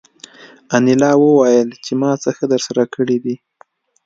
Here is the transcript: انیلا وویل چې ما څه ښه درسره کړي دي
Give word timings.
انیلا 0.75 1.11
وویل 1.17 1.69
چې 1.83 1.91
ما 2.01 2.11
څه 2.21 2.29
ښه 2.35 2.45
درسره 2.53 2.83
کړي 2.93 3.17
دي 3.23 3.35